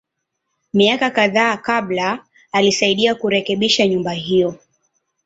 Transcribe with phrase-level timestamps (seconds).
[0.73, 4.55] Miaka kadhaa kabla, alisaidia kurekebisha nyumba hiyo.